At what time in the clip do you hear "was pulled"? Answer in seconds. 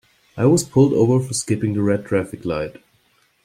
0.47-0.93